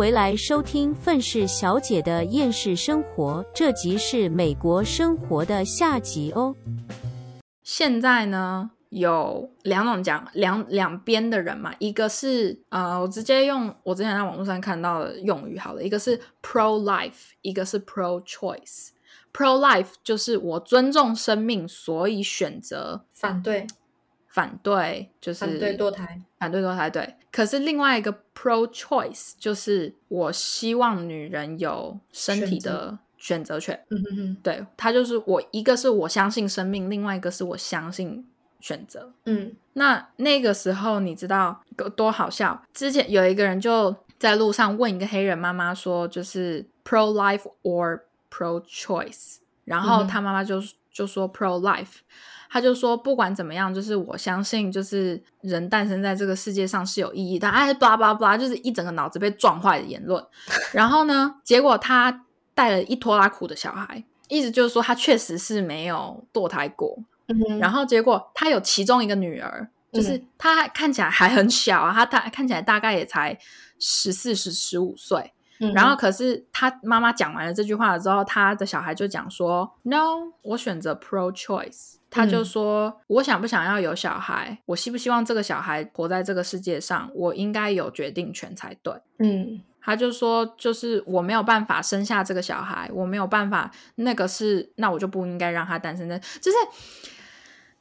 [0.00, 6.56] 回来收听愤世小姐的厌世生活，这集是美国生活的下集哦。
[7.62, 18.88] 现在呢，有两种讲两两边的人嘛，一个是呃，我直接用我之前在网络上看到的用语好了，一个是 pro life，一个是 pro choice。
[19.34, 23.66] pro life 就是我尊重生命，所以选择反对
[24.30, 26.20] 反对，就是反对堕胎。
[26.38, 27.16] 反对堕胎，对。
[27.30, 33.78] 可是另外一个 pro choice 就是我希望女人有身体的选择权。
[33.90, 38.26] 嗯嗯嗯，对，他就是我一个是我相信生命，另外一个是我相信
[38.60, 39.12] 选择。
[39.26, 42.62] 嗯那那个时候你知道多多好笑？
[42.72, 50.60] 之前有一个人就在路上问一个黑人妈妈说，就是 pro life or pro choice，然后他妈妈就
[50.92, 51.98] 就说 pro life。
[52.52, 57.48] 他就说，不管怎么样，就是我相信，就是人诞生在这个世界上是有意义的。
[57.48, 60.20] 哎，巴拉巴拉巴拉，就是一整个脑子被撞坏的言论。
[60.74, 66.98] 然后呢，结果他带了一拖拉苦的小孩，意思就是说他确实是没有堕胎过。
[67.60, 73.38] 然后结果他有其中一个女儿，就是嗯她看起来还很小啊，她大看起来大概也才
[73.78, 75.32] 十四、十十五岁。
[75.60, 84.58] 嗯然后可是他妈妈讲完了这句话了之后，他的小孩就讲说：“No，我选择 pro choice。”他就嗯说：“我想不想要有小孩？
[84.66, 87.10] 我希不希望这个小孩活在这个世界上？
[87.14, 96.56] 我应该有决定权才对。”嗯他就说，就是我没有办法生下这个小孩，我没有办法，那个是，那我就不应该让他单身的，就是，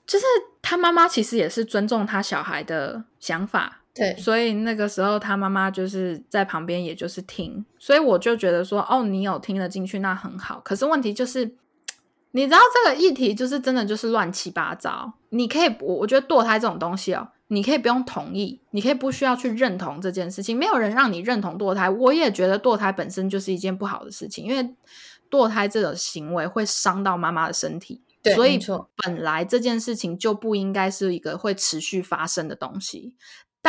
[0.07, 0.25] 就是
[0.61, 10.61] 他妈妈其实也是尊重他小孩的想法，对，所以那个时候他妈妈就是在旁边，也就是听，所以我就觉得说，哦，你有听得进去，那很好。
[10.63, 11.53] 可是问题就是，
[12.31, 15.15] 你知道这个议题就是真的就是乱七八糟。
[15.31, 21.89] 你可以，我我觉得堕胎这种东西哦，你可以不用同意，你可以不需要去认同这件事情，没有人让你认同堕胎。
[21.89, 24.73] 我也觉得堕胎本身就是一件不好的事情，因为
[25.29, 28.01] 堕胎这种行为会伤到妈妈的身体。
[28.21, 28.59] 对所以
[28.97, 33.15] 本来这件事情就不应该是一个会持续发生的东西。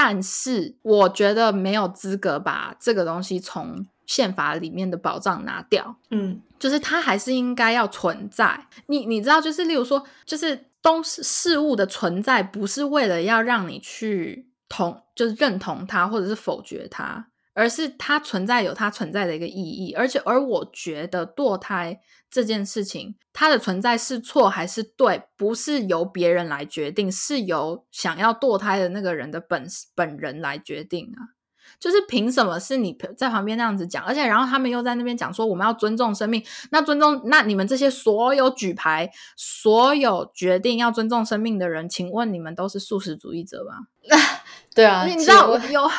[0.02, 6.40] 但是我觉得没有资格把这个东西从宪法里面的保障拿掉，嗯。
[6.58, 8.66] 就是它还是应该要存在。
[8.86, 17.26] 你你知道，就是例如说，就是东事事物的存在，不是为了要让你去同，就是认同它或者是否决它，
[17.60, 19.92] 而是它存在有它存在的一个意义。
[19.92, 22.00] 而且，而我觉得堕胎
[22.30, 31.36] 这件事情，它的存在是错还是对，不是由别人来决定，是由想要堕胎的那个人的本本人来决定啊。
[31.80, 43.86] 就是凭什么是你在旁边那样子讲，而且然后他们又在那边讲说我们要尊重生命，那尊重那你们这些所有举牌、所有决定要尊重生命的人，请问你们都是素食主义者吗？
[44.74, 45.90] 对啊，你知道有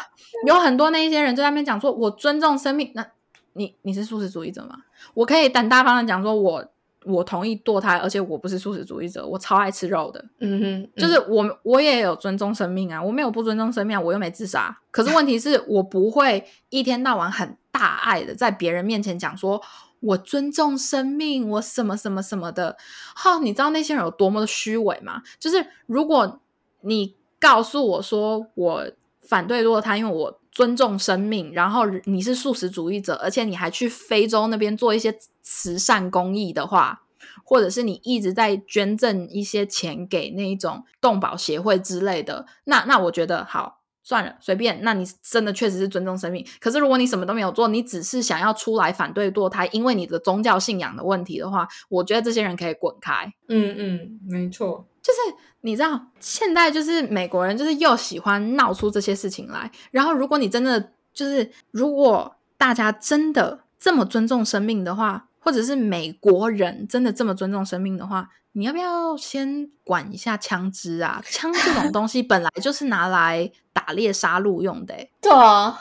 [0.45, 3.05] 有很多那一些人就在那边讲说，我尊重生命，那
[3.53, 4.83] 你你是素食主义者吗？
[5.15, 6.65] 我可以胆大方的讲说我
[7.05, 10.23] 我同意堕胎，而且我不是素食主义者，我超爱吃肉的。
[10.39, 14.79] 嗯哼，就是我我也有尊重生命啊，我没有不尊重生命啊，我又没自杀。
[14.91, 19.61] 可是问题是我不会一天到晚很大爱的在别人面前讲说
[20.01, 22.77] 我尊重生命，我什么什么什么的。
[23.15, 25.23] 哈、你知道那些人有多么的虚伪吗？
[25.39, 26.39] 就是如果
[26.81, 28.85] 你告诉我说我
[29.21, 37.03] 反对堕胎，因为我尊重生命，然后你是素食主义者，而且你还去非洲那边做一些慈善公益的话，
[37.43, 43.79] 或者是你一直在捐赠一些钱给那一种动保协会之类的，那那我觉得好。
[44.03, 44.81] 算了，随便。
[44.81, 46.43] 那你真的确实是尊重生命。
[46.59, 53.31] 可是如果你什么都没有做，你只是想要出来反对堕胎，因为你的宗教信仰的问题的话，我觉得这些人可以滚开。
[53.47, 59.71] 嗯嗯，没错，就是你知道，现在就是美国人，就是又喜欢闹出这些事情来。
[59.91, 71.21] 然后，如果你真的就是，如果大家真的这么尊重生命的话，或者是美国人真的这么尊重生命的话，你要不要先管一下枪支啊？
[71.25, 75.79] 枪这种东西本来就是拿来打猎杀戮用的、欸，对啊，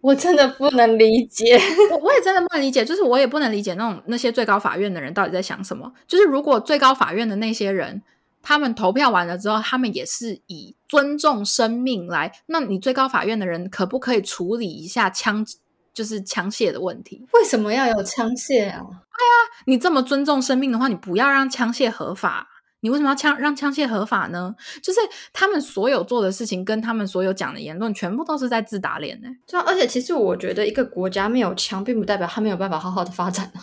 [0.00, 1.60] 我真的不能理解。
[1.92, 5.92] 我我也真的不能理解，就是我也不能理解那种那些最高法院的人到底在想什么。
[6.08, 8.02] 就是如果最高法院的那些人，
[8.42, 15.44] 他们投票完了之后，他们也是以尊重生命来，那你最高法院的人可不可以处理一下枪，
[15.92, 17.26] 就是枪械的问题？
[17.32, 18.84] 为什么要有枪械啊？
[19.66, 22.48] 你这么尊重生命的话，你不要让枪械合法。
[22.82, 24.54] 你为什么要枪让枪械合法呢？
[24.82, 25.00] 就是
[25.34, 33.60] 他们所有做的事情，跟他们所有讲的言论，全部都是在自打脸呢、对啊，而且其实我觉得一个国家没有枪，并不代表它没有办法好好的发展啊。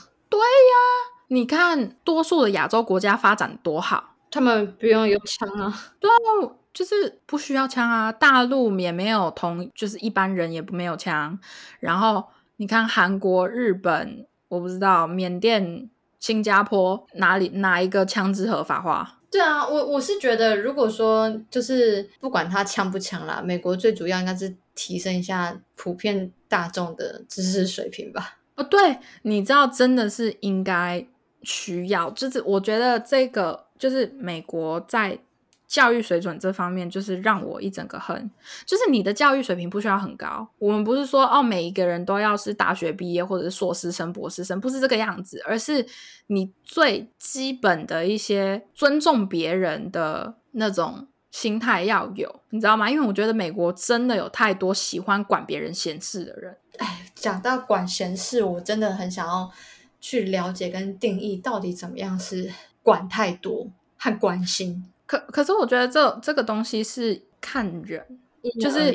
[1.29, 5.73] 你看，多数的亚洲国家发展多好，他们不用有枪啊。
[5.99, 11.39] 对啊就是不需要枪啊，大陆也没有同，就是一般人也不没有枪。
[11.79, 12.23] 然后
[12.57, 15.89] 你看韩国、日本，我不知道缅甸、
[16.19, 19.15] 新加坡哪里哪一个枪支合法化？
[19.31, 28.37] 对啊，我我是觉得，如果说就是不管他枪不枪啦，美国最主要应该是提升一下普遍大众的知识水平吧。
[28.55, 31.03] 哦，对，你知道，真的是应该
[31.41, 35.19] 需要，就是我觉得这个就是美国在。
[35.69, 38.31] 教育水准这方面，就是让我一整个很，
[38.65, 40.47] 就是你的教育水平不需要很高。
[40.59, 45.85] 我们不是说哦，每一个人都要是大学毕业或者是硕士生、博士生，不是这个样子，而是
[46.27, 52.89] 你最基本的一些尊重别人的那种心态要有，你知道吗？
[52.89, 56.55] 因为我觉得美国真的有太多喜欢管别人闲事的人。
[56.77, 59.51] 哎，讲到管闲事，我真的很想要
[59.99, 62.49] 去了解跟定义到底怎么样是
[62.87, 63.67] 管太多
[63.97, 64.85] 和关心。
[65.05, 68.01] 可可是，我觉得这这个东西是看人，
[68.61, 68.91] 就是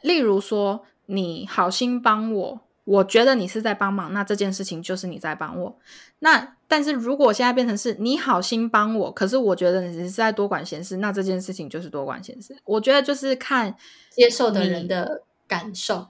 [0.00, 5.78] 例如说，你好心帮我，我觉得你是在帮忙，那这件事情就是你在帮我。
[6.20, 12.56] 那但是如果现在变成是你好心帮我，可是我觉得你是在多管闲事，那这件事情就是多管闲事。
[12.64, 13.76] 我觉得就是看
[14.10, 16.08] 接受的人的感受，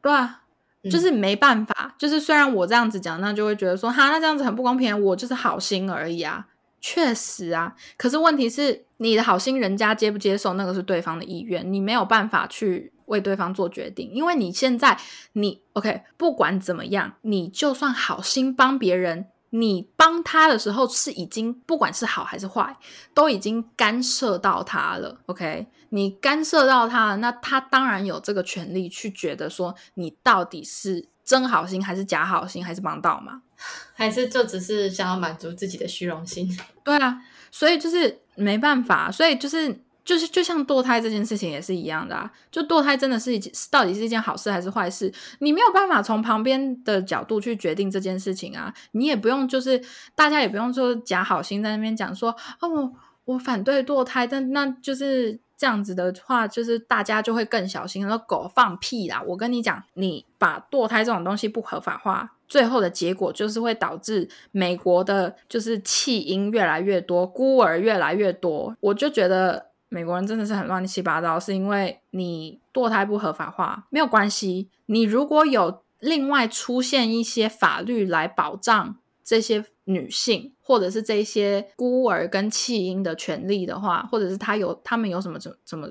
[0.00, 0.42] 对啊，
[0.90, 6.48] 就是没办法，就是虽然我这样子讲，那就会觉得说，哈，那这样子很不公平，我就是好心而已啊。
[6.84, 14.98] 确实啊，可是问题是你的好心人家接不接受，那个是对方的意愿，你没有办法去为对方做决定，因为你现在
[15.34, 22.76] 你 OK，不管怎么样，你就算好心帮别人，你帮他的时候是已经不管是好还是坏，
[23.14, 25.20] 都已经干涉到他了。
[25.26, 33.40] OK，你干涉到他了，那他当然有这个权利去觉得说你到底是真好心还是假好心，还是帮倒忙。
[33.94, 36.46] 还是就只是想要满足自己的虚荣心？
[36.84, 42.30] 对啊，所以就是没办法，所以就是就是就像堕胎这件事情也是一样的啊。
[42.50, 45.10] 就堕胎真的是一件到底是一件好事还是坏事？
[45.38, 48.74] 你没有办法从旁边的角度去决定这件事情啊。
[48.90, 49.82] 你也不用就是
[50.14, 52.92] 大家也不用说假好心在那边讲说哦，
[53.24, 58.04] 我反对堕胎，但那就是这样子的话，就是大家就会更小心。
[58.04, 59.22] 说狗放屁啦！
[59.24, 62.32] 我跟你讲，你把堕胎这种东西不合法化。
[62.48, 68.76] 最后的结果就是会导致美国的，就是弃婴越来越多，孤儿越来越多。
[68.80, 74.68] 我就觉得美国人真的是很乱七八糟，是因为你堕胎不合法化没有关系。
[74.86, 78.96] 你如果有另外出现一些法律来保障
[79.32, 85.88] 这些女性，或者是这些孤儿跟弃婴的权利的话，或者是他有他们有什么怎怎么，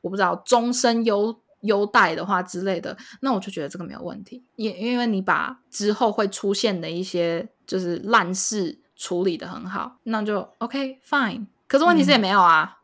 [0.00, 1.36] 我不知道终身优。
[1.64, 11.46] 优待的话之类的，那我就觉得这个没有问题，因因为你把之后会出现的一些就是烂事处理的很好，那就 OK fine。
[11.66, 12.80] 可是问题是也没有啊，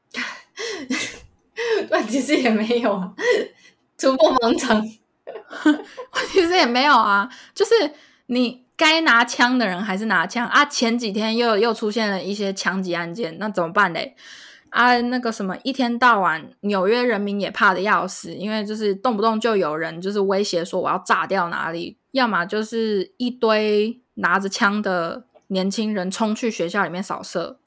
[1.93, 3.13] 问题是也没有啊，
[3.99, 4.83] 突破盲肠。
[5.67, 7.73] 问题是也没有啊，就是
[8.29, 10.65] 你该拿枪的人还是拿枪啊。
[10.65, 14.17] 前几天又又出现了一些枪击案件，那怎么办嘞？
[14.71, 27.59] 啊，那个什么，一天到晚纽约人民也怕的要死，因为就是动不动就有人就是威胁说我要炸掉哪里，要么就是一堆拿着枪的年轻人冲去学校里面扫射，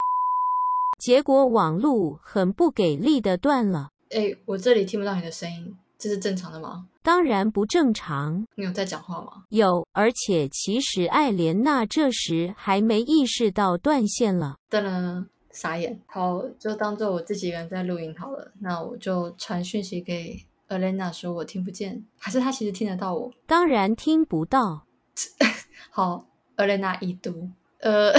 [0.98, 3.90] 结果网路很不给力的断了。
[4.10, 6.86] 哎，我这里听不到你的声音，这是正常的吗？
[7.02, 8.46] 当然不正常。
[8.56, 9.44] 你有在讲话吗？
[9.48, 14.56] 有，而且其实艾莲娜这时还没意识到断线了。
[14.68, 15.24] 噔噔。
[15.50, 18.52] 傻眼，好，就当做我自己一个人在录音好了。
[18.60, 23.32] 那我就传讯息给 Elena 说，我听不见，还是她其实听得到我？
[23.46, 24.84] 当然听不到。
[25.88, 26.26] 好
[26.58, 27.48] ，Elena 已读。
[27.80, 28.12] 呃，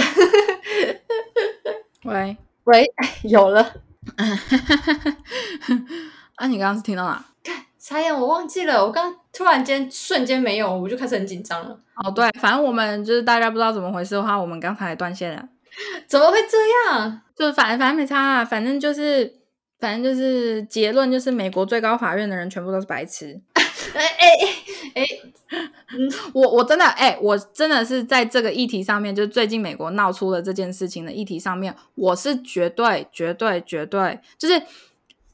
[2.02, 2.84] 喂喂，
[3.22, 3.62] 有了。
[6.36, 7.24] 啊，你刚刚是听到哪？
[7.88, 8.84] 傻眼，我忘记了。
[8.84, 11.78] 我刚突然间瞬间没有，我就开始很紧张了。
[12.02, 15.48] 哦，对，反正我们就是大家不知道怎么回事的话，我们刚才断线了。
[16.08, 16.58] 怎么会这
[16.90, 17.20] 样？
[17.36, 19.32] 就是反反正没差啊，反正就是
[19.78, 23.40] 反正就是结论就是美国最高法院的人全部都是白痴。
[23.94, 24.28] 哎哎
[24.96, 25.06] 哎哎，
[26.34, 34.60] 我我真的哎，我真的是在这个议题上面，就是最近美国闹出了这件事情的议题上面，我是绝对绝对绝对就是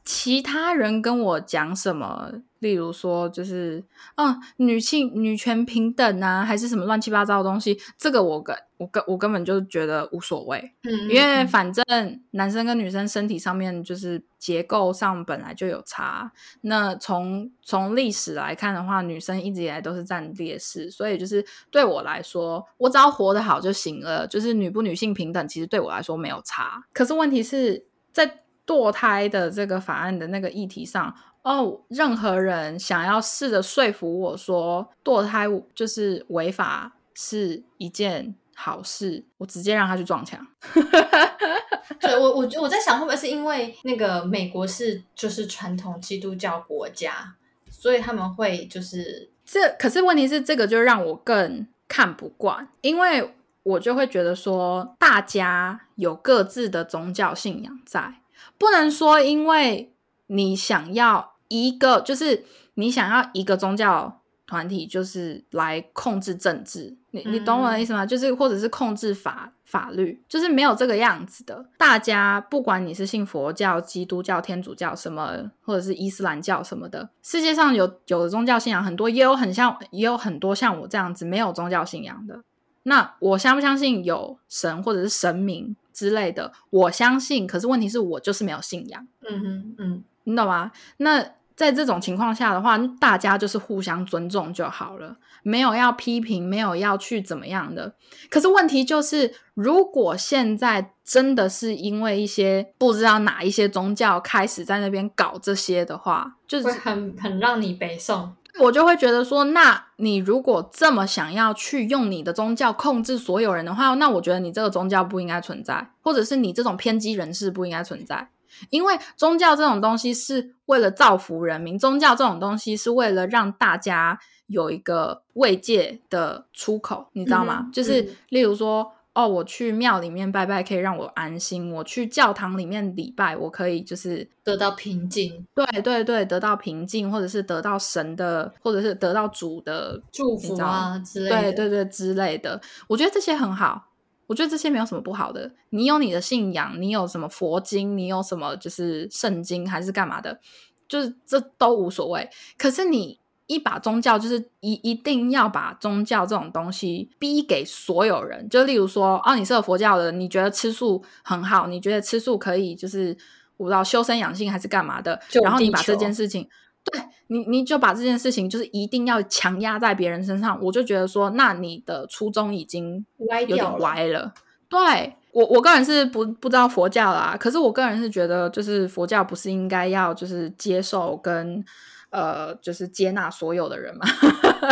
[0.05, 2.33] 其他人跟我讲什么。
[2.59, 3.83] 例如说，就是
[4.15, 11.85] 啊，女性女权平等啊，还是什么乱七八糟的东西，这个我根我根我根本就觉得无所谓，嗯，因为反正
[12.31, 16.31] 男生跟女生身体上面就是结构上本来就有差，
[16.61, 26.85] 那从从历史来看的话，女生一直以来都是占劣势，所以就是对我来说，我只要活得好就行了，就是女不女性平等，其实对我来说没有差。
[26.93, 28.42] 可是问题是在。
[28.66, 40.47] 堕胎的这个法案的那个议题上，哦，任何人想要试着说服我说堕胎就是违法是一件好事，我直接让他去撞墙。
[41.99, 47.35] 对我，我我在想，会不会是因为那个美国是就是传统基督教国家，
[47.71, 49.69] 所以他们会就是这。
[49.78, 58.22] 可是问题是，这个就让我更看不惯，因为我就会觉得说，大家有各自的宗教信仰在，
[58.59, 59.93] 不能说因为
[60.27, 62.45] 你想要一个，就是
[62.75, 64.19] 你想要一个宗教。
[64.45, 68.05] 团体就是来控制政治，你你懂我的意思吗？
[68.05, 71.65] 就是或者是控制法法律，就是没有这个样子的。
[71.79, 82.43] 大家不管你是信佛教、基督教、天主教什么，或者是伊斯兰教什么的，世界上有有的宗教信仰很多，也有很像，也有很多像我这样子没有宗教信仰的。
[82.85, 86.53] 那我相不相信有神或者是神明之类的？
[86.71, 89.07] 我相信，可是问题是我就是没有信仰。
[89.29, 90.73] 嗯哼，嗯，你懂吗？
[90.99, 91.25] 那。
[91.55, 97.95] 在这种情况下的话，大家就是互相尊重就好了，没有要批评，没有要去怎么样的。
[98.31, 118.29] 可是问题就是，如果现在真的是因为一些不知道哪一些宗教开始在那边搞这些的话，就是很很让你北宋，我就会觉得说，那你如果这么想要去用你的宗教控制所有人的话，那我觉得你这个宗教不应该存在，或者是你这种偏激人士不应该存在。
[118.69, 127.71] 因为宗教这种东西是为了造福人民，宗教这种东西是为了让大家有一个慰藉的出口，你知道吗？
[127.73, 135.47] 就是例如说，哦，我去庙里面拜拜可以让我安心，我去教堂里面礼拜，我可以就是得到平静。
[135.54, 141.52] 对对对，得到平静，或者是得到神的，或者是得到主的祝福啊之类的。
[141.52, 143.88] 对对对，之类的，我觉得这些很好。
[144.28, 145.52] 我觉得这些没有什么不好的。
[145.71, 150.40] 你有你的信仰，你有什么佛经，你有什么就是圣经还是干嘛的，
[150.88, 152.26] 就是这都无所谓。
[152.57, 153.19] 可是你
[153.53, 158.49] 一把宗教，就是一一定要把宗教这种东西逼给所有人。
[158.49, 163.17] 就例如说，哦，你是佛教的，你觉得吃素很好，你觉得吃素可以就是
[163.57, 166.49] 我不知道修身养性还是干嘛的，然后你把这件事情。
[166.85, 173.07] 对你，你就把这件事情就是一定要强压在别人身上，我就觉得说，那你的初衷已经
[173.47, 174.35] 有点歪了。
[174.69, 181.65] 对我，我个人是不不知道佛教啦，可是我个人是觉得，就是佛教不是应该要就是接受跟
[182.12, 184.07] 呃，就是接纳所有的人嘛？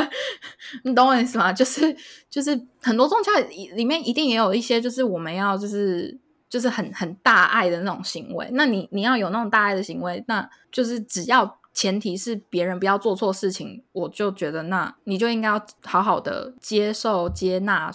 [0.85, 1.53] 你懂我意思吗？
[1.53, 1.95] 就是
[2.31, 3.33] 就是很多宗教
[3.75, 6.17] 里面一定也有一些，就是我们要就是
[6.49, 8.49] 就是很很大爱的那种行为。
[8.53, 11.59] 那你你要有那种大爱的行为，那就是只要。
[11.73, 17.89] 前提是别人不要做错事情，我就觉得那你就应该要好好的接受接纳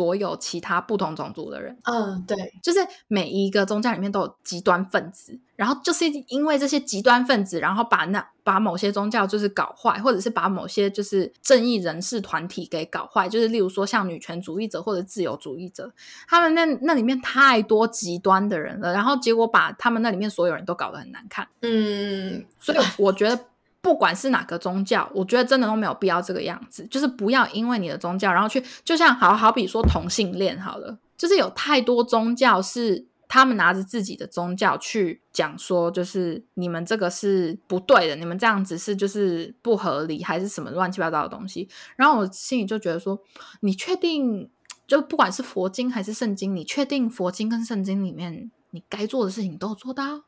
[0.00, 1.76] 所有其他不同种族的人。
[1.82, 5.38] 嗯，对，就是每一个宗教里面都有极端分子。
[5.56, 15.92] 然后就是因为这些极端分子，然后把那把某些宗教就是搞坏，或者是把某些就是正义人士团体给搞坏，就是例如说像女权主义者或者自由主义者，
[16.26, 21.46] 他们那那里面太多极端的人了，然后结果把他们那里面所有人都搞得很难看。
[21.60, 23.38] 嗯，所以我觉得
[23.80, 33.06] 不管是哪个宗教，我觉得真的都没有必要这个样子，就是不要因为你的宗教，然后去就像好好比说同性恋好了，就是有太多宗教是。
[33.32, 41.68] 他们拿着自己的宗教去讲说，就是你们这个是不对的，你们这样子是就是不合理，还是什么乱七八糟的东西。
[41.94, 43.16] 然后我心里就觉得说，
[43.60, 44.50] 你确定
[44.88, 50.24] 就不管是佛经还是圣经，你确定佛经跟圣经里面你该做的事情都做到？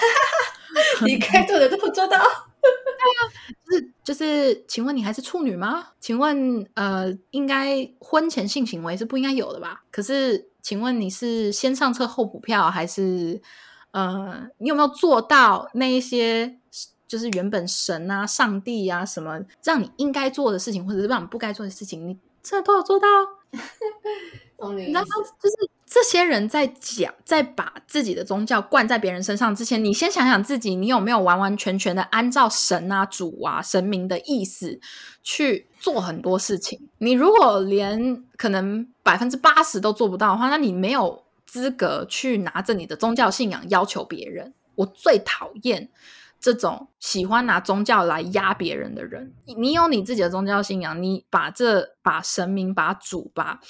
[1.06, 2.18] 你该做的都有做到？
[2.98, 3.20] 对啊，
[3.64, 5.88] 就是就是，请问你还是处女吗？
[6.00, 9.82] 请问呃，应该婚前性行为是不应该有的吧？
[9.90, 10.48] 可是。
[10.66, 13.40] 请问你是先上车后补票，还是
[13.92, 16.58] 呃，你有没有做到那一些
[17.06, 23.06] 就是原本神啊、上帝啊什么让你应该做的事情，或者是让你不该做的事情，你这都有做到？
[24.92, 34.80] 然后就是这些人在讲，在把自己的宗教灌在别人身上之前，你先想想自己，你有没有完完全全的按照神啊、主啊、神明的意思
[35.22, 36.88] 去做很多事情？
[36.98, 44.54] 你如果连可能百分之八十都做不到的话，那你没有资格去拿着你的宗教信仰要求别人。
[44.74, 45.88] 我最讨厌
[46.38, 49.34] 这种喜欢拿宗教来压别人的人。
[49.56, 53.60] 你有你自己的宗教信仰，你把这把神明、把主、把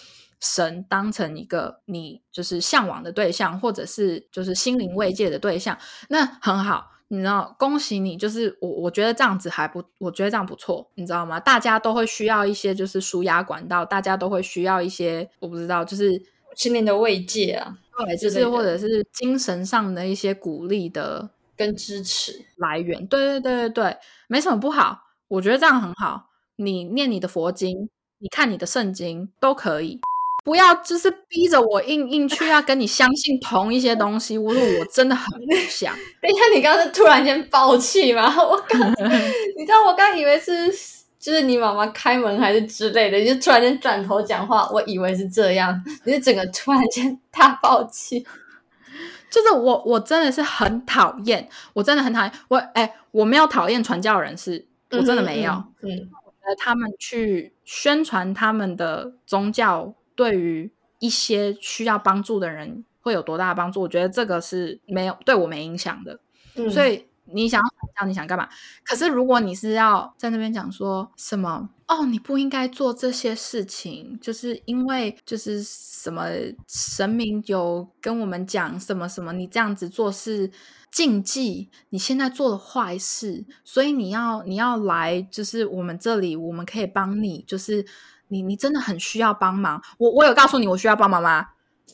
[0.40, 5.76] 神当成一个你就是向往的对象，或者是就是心灵慰藉的对象，
[6.08, 11.40] 那很好，你知道，恭喜你，就是我我觉得这样子还不，我觉得这样不错，你知道吗？
[11.40, 16.10] 大家都会需要一些就是舒压管道，大家都会需要一些，我不知道，就是
[16.54, 17.78] 心灵的慰藉啊。
[18.20, 22.44] 就是或者是精神上的一些鼓励的跟支持。
[22.56, 23.06] 来源。
[23.06, 23.96] 对对对对对，
[24.28, 24.98] 没什么不好，
[25.28, 26.30] 我觉得这样很好。
[26.56, 30.00] 你念你的佛经，你看你的圣经都可以，
[30.44, 34.38] 不要就是逼着我硬硬去要跟你相信同一些东西。
[34.38, 35.94] 我说我真的很不 想。
[36.22, 38.34] 等一下，你刚刚是突然间爆气吗？
[38.42, 38.80] 我刚，
[39.58, 40.72] 你知道我刚以为是
[41.18, 48.24] 就是你妈妈开门还是之类的，你就突然间转头讲话，我以为是这样，你是整个突然间大爆气。
[49.30, 52.32] 就是我，我真的是很讨厌，我真的很讨厌。
[52.48, 55.52] 我哎，我没有讨厌传教人士，我真的没有。
[55.82, 56.08] 嗯，
[56.42, 63.82] 呃，他们去宣传他们的宗教，对于一些需要帮助的人会有多大的帮助？
[63.82, 66.20] 我觉得这个是没有对我没影响的。
[66.54, 67.60] 嗯所以你想
[68.00, 68.48] 要，你想干嘛？
[68.84, 76.24] 可是如果你是要在那边讲说什么哦，你不应该做这些事情，就是因为就是什么
[76.66, 80.50] 神明有跟我们讲什么什么，你这样子做是
[80.90, 87.84] 禁忌，你现在做了坏事，所以你要你要来，就是我们这里我们可以帮你，就是
[88.28, 89.82] 你你真的很需要帮忙。
[89.98, 91.48] 我我有告诉你我需要帮忙吗？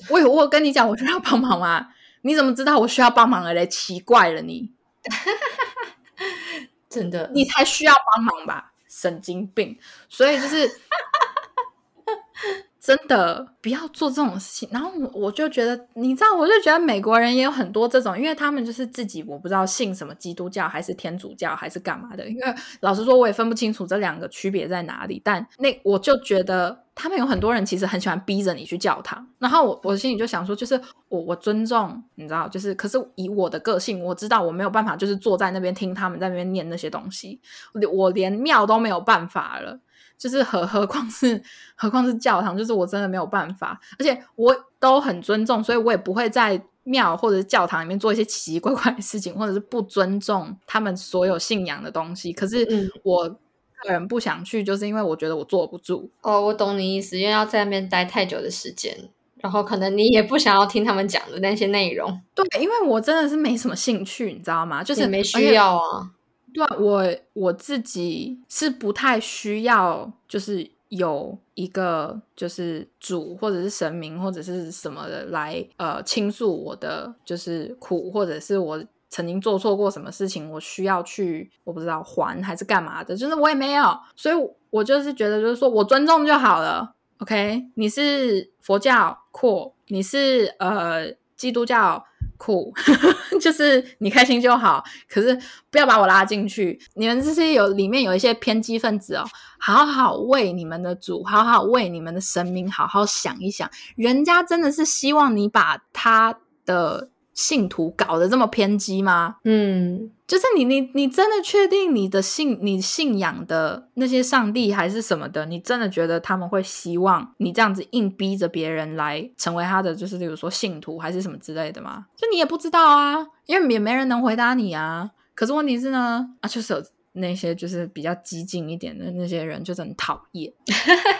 [0.09, 1.89] 我有我有跟你讲我需要帮忙吗？
[2.23, 3.67] 你怎么知道我需要帮忙了嘞？
[3.67, 4.73] 奇怪了你，
[6.89, 8.73] 真的，你才需要帮忙吧？
[8.89, 9.77] 神经病！
[10.09, 10.71] 所以就是
[12.79, 14.69] 真的不要做这种事情。
[14.71, 22.29] 然后我我就觉得，你知道，我就觉得美国人也有很多这种，因为他们就是自己我不知道信什么基督教还是天主教还是干嘛的。
[22.29, 25.21] 因为老实说，我也分不清楚这两个区别在哪里。
[25.25, 26.82] 但那我就觉得。
[26.95, 37.41] 他们有很多人其实很喜欢逼着你去教堂，然后我我心里就想说，就是我我尊重，你知道，就是可是以我的个性，我知道我没有办法，就是坐在那边听他们在那边念那些东西，
[37.73, 39.81] 我我连庙都没有办法了，
[40.19, 41.43] 就是何何况是
[41.75, 52.33] 何况是教堂，就是我真的没有办法，而且我都很尊重，所以我也不会在庙或者是教堂里面做一些奇奇怪怪的事情，或者是不尊重他们所有信仰的东西。
[52.33, 52.91] 可是嗯。
[53.03, 53.39] 我
[53.83, 56.11] 个人不想去，就是因为我觉得我坐不住。
[56.23, 58.97] 哦，我懂你意思，因为要在那边待太久的时间，
[59.41, 64.83] 然后可能你也不想要听他们讲的那些内容，对，因为我真的是没什么兴趣，你知道吗？
[64.83, 66.11] 就是没需要啊。
[66.55, 84.35] 对啊我我自己是不太需要，就是有一个就是主或者是神明或者是什么的来呃倾诉我的就是苦，或者是我曾经做错过什么事情，我需要去我不知道还还是干嘛的，就是我也没有，所以
[84.71, 86.95] 我就是觉得就是说我尊重就好了。
[87.19, 92.03] OK，你是佛教酷，你是呃基督教
[92.37, 92.73] 酷，
[93.39, 95.39] 就是你开心就好，可是
[95.71, 96.81] 不要把我拉进去。
[96.95, 99.25] 你们这些有里面有一些偏激分子哦，
[99.61, 109.37] 好好为你们的主，好好为你们的神明好好想一想，人家真的是希望你把他的信徒搞得这么偏激吗？
[109.45, 115.47] 嗯，就是你你你真的确定你的信你信仰的那些上帝还是什么的？
[115.47, 122.07] 你真的觉得他们会希望你这样子硬逼着别人来成为他的，就是例如说信徒还是什么之类的吗？
[122.17, 125.11] 就你也不知道啊，因为也没人能回答你啊。
[125.35, 130.53] 可是问题是呢，啊，就是有那些就是比较激进一点的那些人，就是很讨厌。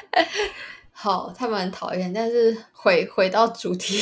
[0.93, 3.97] 好，他们很讨厌，但是回回到主题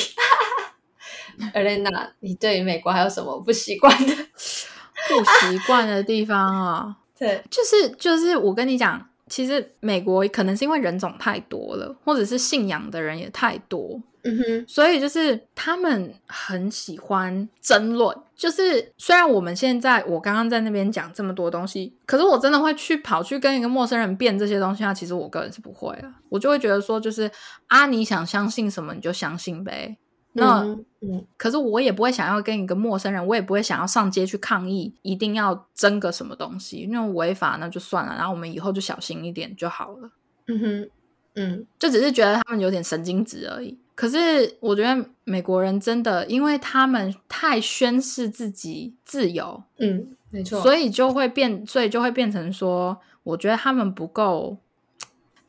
[1.55, 4.15] e e n a 你对美国还有什么不习惯的？
[5.09, 18.15] 不习惯的地方啊、 对，就是就是我跟你讲，其实美国可能是因为人种太多了，或者是信仰的人也太多，嗯哼，所以就是他们很喜欢争论。
[18.37, 24.93] 就是虽然我们现在我刚刚在那边讲这么多东西，可是我真的会去跑去跟一个陌生人辩这些东西啊。
[24.93, 27.31] 其实我个人是不会啊，我就会觉得说，就是
[27.69, 29.97] 啊，你想相信什么你就相信呗。
[30.33, 40.11] 那、嗯嗯可是我也不会想要跟一个陌生人，我也不会想要上街去抗议，一定要争个什么东西，那种违法那就算了，然后我们以后就小心一点就好了。
[40.47, 40.91] 嗯哼，
[41.35, 43.79] 嗯就只是觉得他们有点神经质而已。
[43.95, 54.57] 可是我觉得美国人真的，因为他们太宣示自己自由，嗯，没错，所以以就会变，所以就会变成说，我觉得他们不够，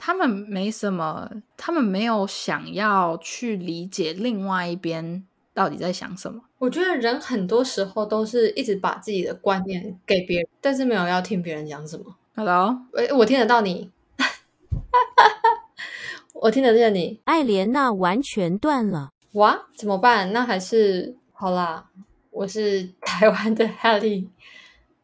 [0.03, 6.41] 他们没什么，他们没有想要去理解另外一边到底在想什么。
[6.57, 12.15] 我觉得人很多时候都是一直把自己的观念给别人，但是没有要听别人讲什么。
[12.35, 13.91] Hello，诶，我听得到你，
[16.33, 17.19] 我听得见你。
[17.25, 19.11] 艾莲娜完全断了。
[19.33, 20.33] 哇，怎么办？
[20.33, 21.85] 那还是好啦。
[22.31, 24.29] 我是台湾的 Helly，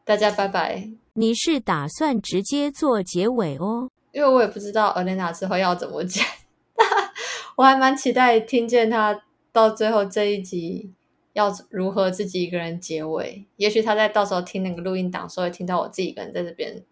[0.04, 0.90] 大家拜拜。
[1.12, 3.88] 你是打算直接做结尾哦？
[4.18, 6.26] 因为我也不知道 Elena 之后要怎么剪，
[7.54, 10.92] 我还蛮期待听见她到最后这一集
[11.34, 13.46] 要如何自己一个人结尾。
[13.58, 16.82] 也许他在到时候听那个录音档，时候会听到我自己一个人在这边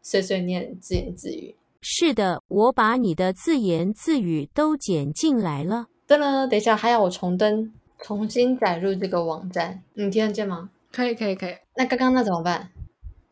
[0.00, 1.54] 碎碎念、自言自语。
[1.82, 5.88] 是的，我把你的自言自语都剪进来了。
[6.08, 10.70] 噔了，等一下还要我重登、重新载入这个网站，你听得见吗？
[10.90, 11.54] 可以，可以，可以。
[11.76, 12.70] 那刚刚那怎么办？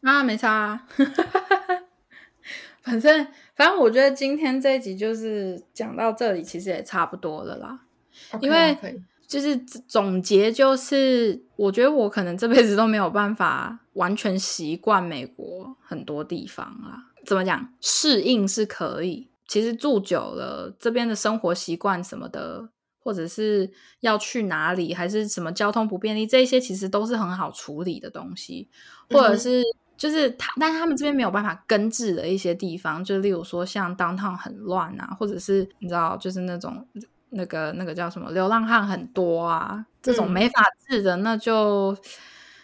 [0.02, 0.86] 啊，没差、啊。
[2.88, 7.80] 反正，反正我觉得今天这一集就是讲到这里，其实也差不多了啦。
[8.40, 8.76] 因为
[9.26, 17.04] 就是总结，就是我觉得我可能这辈子都没有办法完全习惯美国很多地方啦。
[17.26, 17.72] 怎么讲？
[17.80, 23.70] 适应是可以，其实住久了，这边的生活习惯什么的，或者是
[24.00, 28.68] 要去哪里，还是什么交通不便利，这些其实都是很好处理的东西，
[29.10, 29.62] 或者是。
[29.98, 36.86] 就是他，但是他们这边没有办法根治的一些地方，就例如说像 downtown 很乱啊，或者是你知道，就是那种
[37.30, 41.94] 那个那个叫什么流浪汉很多啊，这种嗯没法治的，那就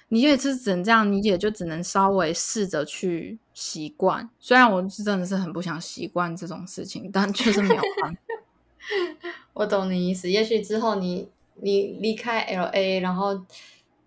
[0.09, 4.31] 你也是只能这样，你也就只能稍微试着去习惯。
[4.39, 8.21] 虽然我是真的是很不想习惯这种事情，但就是没有办法。
[9.55, 10.31] 我懂你意思。
[10.31, 13.45] 也许之后你你离开 L A，然后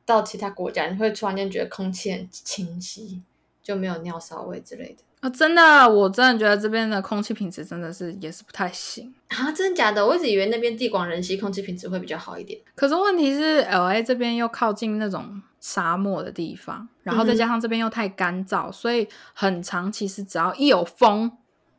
[0.07, 3.21] 到其他国家，你会突然间觉得空气很清晰，
[3.61, 5.03] 就没有尿骚味之类的。
[5.19, 9.13] 啊，真的，我真的觉得这边的空气品质真的是也是不太行。
[9.29, 10.05] 啊，真的假的？
[10.05, 12.59] 我一直以为那边地广人稀，空气品质会比较好一点。
[12.75, 19.91] 可是问题是，L A 这边又靠近那种沙漠的地方，然后再加上这边又太干燥，所以很长。
[19.91, 21.31] 其实只要一有风，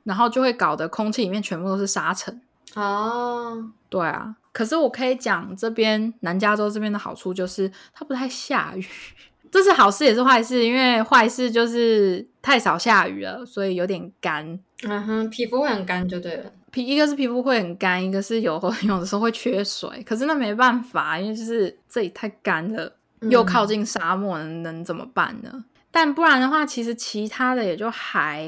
[0.02, 2.42] 然后就会搞得空气里面全部都是沙尘。
[2.74, 8.84] 哦，对啊，可是我可以讲这边南加州这边的好处就是它不太下雨，
[9.52, 14.58] 这是好事也是坏事，因为坏事就是太少下雨了，所以有点干。
[14.82, 16.50] 嗯哼，皮肤会很干就对了。
[16.72, 22.92] 皮一个是皮肤会很干，一个是有 有的时候会缺水，可是那没办法，因为就是这里太干了，
[23.30, 25.64] 又靠近沙漠，能能怎么办呢？
[25.92, 28.44] 但不然的话，其实其他的也就还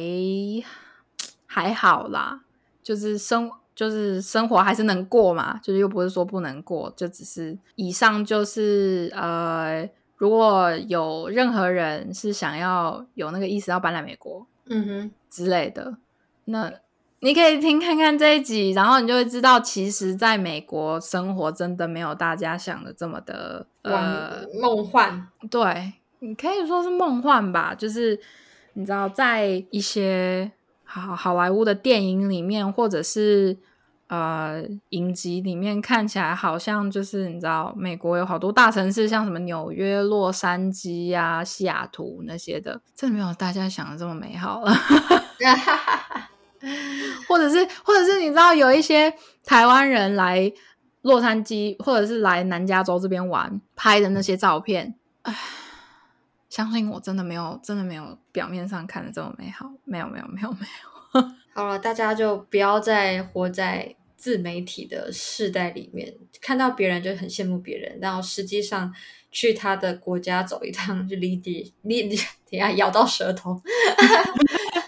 [1.46, 2.40] 还好啦，
[2.82, 3.48] 就是生
[3.80, 9.88] 就是生活还是能过嘛，就是又不是说不能过，就只是以上就是呃，
[10.18, 15.96] 如果有任何人是想要有那个意思要搬来美国，嗯哼，之类的，
[16.44, 16.70] 那
[17.20, 25.26] 你可以听看看这一集，然后你就会知道，其实在美国生活真的没有大家想的这么的呃，呃，梦幻。
[25.50, 28.20] 对你可以说是梦幻吧，就是
[28.74, 30.52] 你知道，在一些
[30.84, 33.56] 好好莱坞的电影里面，或者是
[34.10, 44.74] 呃影集里面，看起来好像就是你知道，美国有好多大城市，像什么纽约、洛杉矶呀、西雅图那些的，真的没有大家想的这么美好了。
[47.28, 50.52] 或者是，或者是你知道有一些台湾人来
[51.02, 54.94] 洛杉矶，或者是来南加州这边玩拍的那些照片，
[56.48, 60.66] 相信我真的没有，真的没有表面上看的这么美好，没有，没有，没有，没
[61.14, 61.30] 有。
[61.54, 68.94] 好了，大家就不要再活在自媒体的世代里面，看到别人就很羡慕别人，然后实际上
[69.30, 72.02] 去他的国家走一趟，就理解理，
[72.50, 73.58] 等下咬到舌头，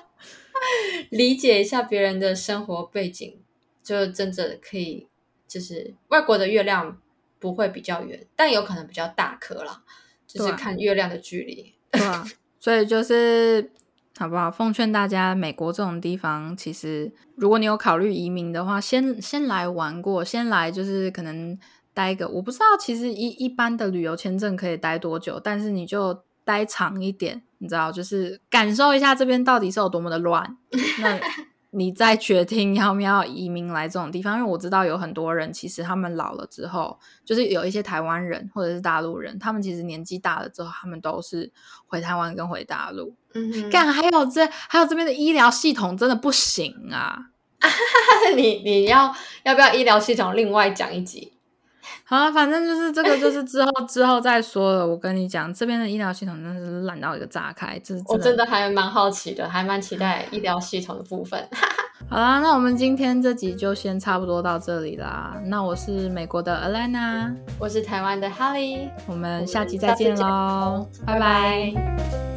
[1.08, 3.38] 理解一下别人的生活背景，
[3.82, 5.08] 就真的可以，
[5.48, 7.00] 就是外国的月亮
[7.38, 9.82] 不会比较圆，但有可能比较大颗啦，
[10.26, 11.72] 就是看月亮的距离。
[11.90, 12.22] 对啊，
[12.60, 13.72] 所以就是
[14.18, 14.50] 好不好？
[14.50, 21.58] 奉劝大家，美国这种地方，其实如果你有考虑移民的话，先先来玩过，先来就是可能
[21.94, 30.56] 待个，我不知道，其实一一般的旅游签证可以待多久，但是你就待长一点，你知道，就是感受一下这边到底是有多么的乱。
[31.00, 31.18] 那
[31.74, 41.50] 你再决定要不要移民来这种地方，因为我知道有很多人其实他们老了之后，就是有一些台湾人或者是大陆人，他们其实年纪大了之后，他们都是
[41.86, 43.14] 回台湾跟回大陆。
[43.34, 47.18] 嗯，干，还有这还有这边的医疗系统真的不行啊！
[48.36, 49.14] 你你要
[49.44, 51.32] 要不要医疗系统另外讲一集？
[52.04, 54.86] 好啊，反正就是这个，就是之后之后再说了。
[54.86, 61.48] 我跟你讲，这边的医疗系统真的是烂到一个炸开，这是我真的还蛮好奇的，还蛮期待医疗系统的部分。
[62.10, 65.40] 好啦，那我们今天这集就先差不多到这里啦。
[65.46, 71.72] 那我是美国的 Alana，我是台湾的 Holly，我们下集再见喽，拜拜。
[71.74, 72.31] 拜